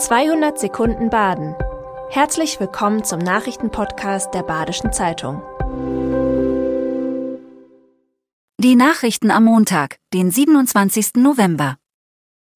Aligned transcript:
200 0.00 0.58
Sekunden 0.58 1.10
Baden. 1.10 1.54
Herzlich 2.08 2.58
willkommen 2.58 3.04
zum 3.04 3.18
Nachrichtenpodcast 3.18 4.32
der 4.32 4.42
Badischen 4.42 4.94
Zeitung. 4.94 5.42
Die 8.58 8.76
Nachrichten 8.76 9.30
am 9.30 9.44
Montag, 9.44 9.96
den 10.14 10.30
27. 10.30 11.16
November. 11.16 11.76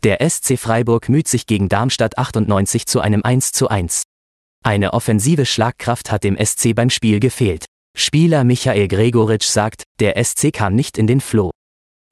Der 0.02 0.26
SC 0.26 0.58
Freiburg 0.58 1.10
müht 1.10 1.28
sich 1.28 1.46
gegen 1.46 1.68
Darmstadt 1.68 2.16
98 2.16 2.86
zu 2.86 3.00
einem 3.00 3.22
1 3.22 3.52
zu 3.52 3.68
1. 3.68 4.04
Eine 4.64 4.94
offensive 4.94 5.44
Schlagkraft 5.44 6.10
hat 6.10 6.24
dem 6.24 6.38
SC 6.42 6.74
beim 6.74 6.88
Spiel 6.88 7.20
gefehlt. 7.20 7.66
Spieler 7.94 8.44
Michael 8.44 8.88
Gregoritsch 8.88 9.46
sagt, 9.46 9.82
der 10.00 10.16
SC 10.24 10.50
kam 10.50 10.74
nicht 10.74 10.96
in 10.96 11.06
den 11.06 11.20
Floh. 11.20 11.50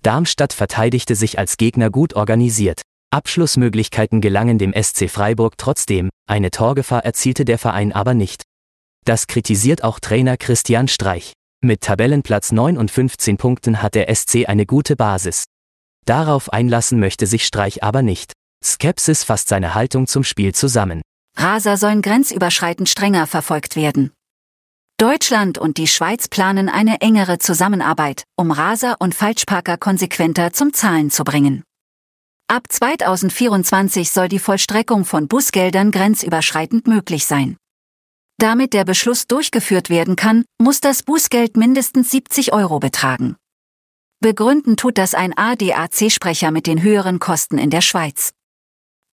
Darmstadt 0.02 0.52
verteidigte 0.52 1.14
sich 1.14 1.38
als 1.38 1.56
Gegner 1.56 1.88
gut 1.88 2.12
organisiert. 2.12 2.82
Abschlussmöglichkeiten 3.12 4.22
gelangen 4.22 4.58
dem 4.58 4.72
SC 4.72 5.10
Freiburg 5.10 5.58
trotzdem, 5.58 6.08
eine 6.26 6.50
Torgefahr 6.50 7.04
erzielte 7.04 7.44
der 7.44 7.58
Verein 7.58 7.92
aber 7.92 8.14
nicht. 8.14 8.42
Das 9.04 9.26
kritisiert 9.26 9.84
auch 9.84 10.00
Trainer 10.00 10.38
Christian 10.38 10.88
Streich. 10.88 11.34
Mit 11.62 11.82
Tabellenplatz 11.82 12.52
9 12.52 12.78
und 12.78 12.90
15 12.90 13.36
Punkten 13.36 13.82
hat 13.82 13.94
der 13.94 14.12
SC 14.14 14.48
eine 14.48 14.64
gute 14.64 14.96
Basis. 14.96 15.44
Darauf 16.06 16.52
einlassen 16.52 16.98
möchte 17.00 17.26
sich 17.26 17.44
Streich 17.44 17.82
aber 17.82 18.00
nicht. 18.00 18.32
Skepsis 18.64 19.24
fasst 19.24 19.48
seine 19.48 19.74
Haltung 19.74 20.06
zum 20.06 20.24
Spiel 20.24 20.54
zusammen. 20.54 21.02
Raser 21.36 21.76
sollen 21.76 22.00
grenzüberschreitend 22.00 22.88
strenger 22.88 23.26
verfolgt 23.26 23.76
werden. 23.76 24.10
Deutschland 24.98 25.58
und 25.58 25.76
die 25.76 25.88
Schweiz 25.88 26.28
planen 26.28 26.68
eine 26.68 27.00
engere 27.00 27.38
Zusammenarbeit, 27.38 28.24
um 28.36 28.50
Raser 28.50 28.96
und 29.00 29.14
Falschparker 29.14 29.76
konsequenter 29.76 30.52
zum 30.52 30.72
Zahlen 30.72 31.10
zu 31.10 31.24
bringen. 31.24 31.62
Ab 32.52 32.64
2024 32.68 34.10
soll 34.10 34.28
die 34.28 34.38
Vollstreckung 34.38 35.06
von 35.06 35.26
Busgeldern 35.26 35.90
grenzüberschreitend 35.90 36.86
möglich 36.86 37.24
sein. 37.24 37.56
Damit 38.36 38.74
der 38.74 38.84
Beschluss 38.84 39.26
durchgeführt 39.26 39.88
werden 39.88 40.16
kann, 40.16 40.44
muss 40.60 40.82
das 40.82 41.02
Bußgeld 41.02 41.56
mindestens 41.56 42.10
70 42.10 42.52
Euro 42.52 42.78
betragen. 42.78 43.36
Begründen 44.20 44.76
tut 44.76 44.98
das 44.98 45.14
ein 45.14 45.32
ADAC-Sprecher 45.34 46.50
mit 46.50 46.66
den 46.66 46.82
höheren 46.82 47.20
Kosten 47.20 47.56
in 47.56 47.70
der 47.70 47.80
Schweiz. 47.80 48.34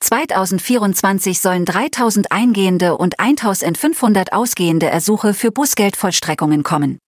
2024 0.02 1.39
sollen 1.39 1.63
3000 1.63 2.33
eingehende 2.33 2.97
und 2.97 3.22
1500 3.22 4.33
ausgehende 4.33 4.88
Ersuche 4.88 5.33
für 5.33 5.53
Busgeldvollstreckungen 5.53 6.63
kommen. 6.63 7.00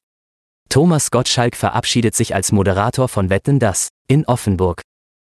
Thomas 0.70 1.12
Gottschalk 1.12 1.58
verabschiedet 1.58 2.16
sich 2.16 2.34
als 2.34 2.54
Moderator 2.54 3.10
von 3.10 3.30
Wetten 3.30 3.60
das 3.60 3.90
in 4.08 4.24
Offenburg. 4.24 4.82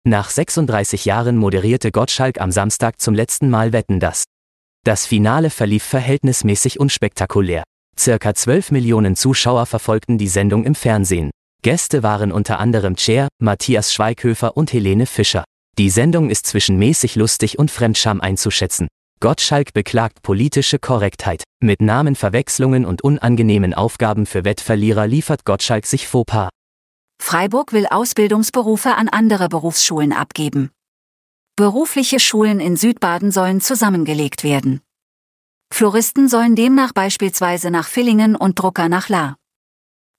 Nach 0.04 0.30
36 0.30 1.04
Jahren 1.04 1.36
moderierte 1.36 1.92
Gottschalk 1.92 2.40
am 2.40 2.50
Samstag 2.50 3.00
zum 3.00 3.14
letzten 3.14 3.48
Mal 3.50 3.72
Wetten 3.72 4.00
das. 4.00 4.24
Das 4.84 5.06
Finale 5.06 5.48
verlief 5.48 5.84
verhältnismäßig 5.84 6.80
unspektakulär. 6.80 7.62
Circa 7.96 8.34
12 8.34 8.72
Millionen 8.72 9.14
Zuschauer 9.14 9.64
verfolgten 9.64 10.18
die 10.18 10.26
Sendung 10.26 10.64
im 10.64 10.74
Fernsehen. 10.74 11.30
Gäste 11.62 12.02
waren 12.02 12.32
unter 12.32 12.58
anderem 12.58 12.96
Cher, 12.96 13.28
Matthias 13.40 13.94
Schweighöfer 13.94 14.56
und 14.56 14.72
Helene 14.72 15.06
Fischer. 15.06 15.44
Die 15.78 15.88
Sendung 15.88 16.30
ist 16.30 16.48
zwischen 16.48 16.78
mäßig 16.78 17.14
lustig 17.14 17.60
und 17.60 17.70
Fremdscham 17.70 18.20
einzuschätzen. 18.20 18.88
Gottschalk 19.20 19.72
beklagt 19.72 20.22
politische 20.22 20.80
Korrektheit. 20.80 21.44
Mit 21.62 21.80
Namenverwechslungen 21.80 22.84
und 22.84 23.02
unangenehmen 23.02 23.72
Aufgaben 23.72 24.26
für 24.26 24.44
Wettverlierer 24.44 25.06
liefert 25.06 25.44
Gottschalk 25.44 25.86
sich 25.86 26.08
Fauxpas. 26.08 26.48
Freiburg 27.32 27.72
will 27.72 27.86
Ausbildungsberufe 27.86 28.94
an 28.94 29.08
andere 29.08 29.48
Berufsschulen 29.48 30.12
abgeben. 30.12 30.70
Berufliche 31.56 32.20
Schulen 32.20 32.60
in 32.60 32.76
Südbaden 32.76 33.32
sollen 33.32 33.62
zusammengelegt 33.62 34.44
werden. 34.44 34.82
Floristen 35.72 36.28
sollen 36.28 36.56
demnach 36.56 36.92
beispielsweise 36.92 37.70
nach 37.70 37.88
Villingen 37.88 38.36
und 38.36 38.58
Drucker 38.58 38.90
nach 38.90 39.08
La. 39.08 39.36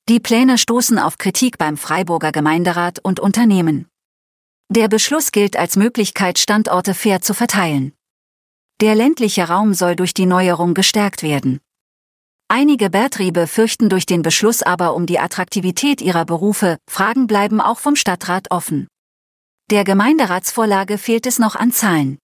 Die 0.09 0.19
Pläne 0.19 0.57
stoßen 0.57 0.97
auf 0.97 1.19
Kritik 1.19 1.59
beim 1.59 1.77
Freiburger 1.77 2.31
Gemeinderat 2.31 2.97
und 2.97 3.19
Unternehmen. 3.19 3.87
Der 4.69 4.87
Beschluss 4.87 5.31
gilt 5.31 5.55
als 5.55 5.75
Möglichkeit, 5.75 6.39
Standorte 6.39 6.95
fair 6.95 7.21
zu 7.21 7.35
verteilen. 7.35 7.93
Der 8.81 8.95
ländliche 8.95 9.49
Raum 9.49 9.75
soll 9.75 9.95
durch 9.95 10.15
die 10.15 10.25
Neuerung 10.25 10.73
gestärkt 10.73 11.21
werden. 11.21 11.59
Einige 12.55 12.91
Betriebe 12.91 13.47
fürchten 13.47 13.89
durch 13.89 14.05
den 14.05 14.21
Beschluss 14.21 14.61
aber 14.61 14.93
um 14.93 15.07
die 15.07 15.17
Attraktivität 15.17 16.01
ihrer 16.01 16.23
Berufe, 16.23 16.77
Fragen 16.87 17.25
bleiben 17.25 17.59
auch 17.59 17.79
vom 17.79 17.95
Stadtrat 17.95 18.51
offen. 18.51 18.85
Der 19.71 19.83
Gemeinderatsvorlage 19.83 20.99
fehlt 20.99 21.25
es 21.25 21.39
noch 21.39 21.55
an 21.55 21.71
Zahlen. 21.71 22.19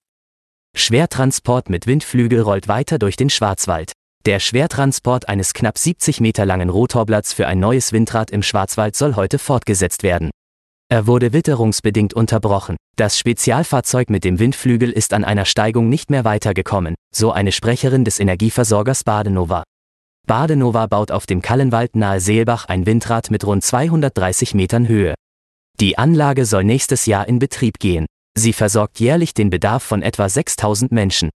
Schwertransport 0.77 1.71
mit 1.71 1.87
Windflügel 1.87 2.41
rollt 2.41 2.67
weiter 2.67 2.99
durch 2.99 3.15
den 3.15 3.31
Schwarzwald. 3.31 3.93
Der 4.27 4.39
Schwertransport 4.39 5.27
eines 5.27 5.53
knapp 5.53 5.79
70 5.79 6.21
Meter 6.21 6.45
langen 6.45 6.69
Rotorblatts 6.69 7.33
für 7.33 7.47
ein 7.47 7.59
neues 7.59 7.91
Windrad 7.91 8.29
im 8.29 8.43
Schwarzwald 8.43 8.95
soll 8.95 9.15
heute 9.15 9.39
fortgesetzt 9.39 10.03
werden. 10.03 10.29
Er 10.89 11.07
wurde 11.07 11.33
witterungsbedingt 11.33 12.13
unterbrochen. 12.13 12.77
Das 12.97 13.17
Spezialfahrzeug 13.17 14.11
mit 14.11 14.23
dem 14.25 14.37
Windflügel 14.37 14.91
ist 14.91 15.11
an 15.13 15.23
einer 15.23 15.45
Steigung 15.45 15.89
nicht 15.89 16.11
mehr 16.11 16.23
weitergekommen, 16.23 16.93
so 17.11 17.31
eine 17.31 17.51
Sprecherin 17.51 18.05
des 18.05 18.19
Energieversorgers 18.19 19.03
Badenova. 19.03 19.63
Badenova 20.29 20.85
baut 20.85 21.09
auf 21.09 21.25
dem 21.25 21.41
Kallenwald 21.41 21.95
nahe 21.95 22.19
Seelbach 22.19 22.65
ein 22.65 22.85
Windrad 22.85 23.31
mit 23.31 23.47
rund 23.47 23.63
230 23.63 24.53
Metern 24.53 24.87
Höhe. 24.87 25.15
Die 25.79 25.97
Anlage 25.97 26.45
soll 26.45 26.63
nächstes 26.63 27.07
Jahr 27.07 27.27
in 27.27 27.39
Betrieb 27.39 27.79
gehen. 27.79 28.05
Sie 28.37 28.53
versorgt 28.53 28.99
jährlich 28.99 29.33
den 29.33 29.49
Bedarf 29.49 29.81
von 29.81 30.03
etwa 30.03 30.29
6000 30.29 30.91
Menschen. 30.91 31.31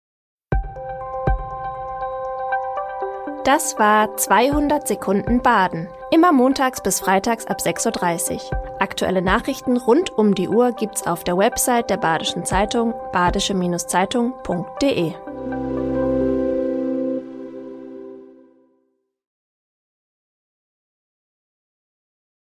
Das 3.44 3.80
war 3.80 4.16
200 4.16 4.88
Sekunden 4.88 5.42
Baden. 5.42 5.88
Immer 6.12 6.32
montags 6.32 6.84
bis 6.84 7.00
freitags 7.00 7.48
ab 7.48 7.62
6.30 7.62 8.36
Uhr. 8.36 8.42
Aktuelle 8.80 9.24
Nachrichten 9.24 9.78
rund 9.78 10.12
um 10.12 10.36
die 10.36 10.48
Uhr 10.48 10.72
gibt's 10.72 11.08
auf 11.08 11.24
der 11.24 11.36
Website 11.36 11.90
der 11.90 11.98
Badischen 11.98 12.46
Zeitung 12.46 12.94
badische-zeitung.de. 13.12 15.16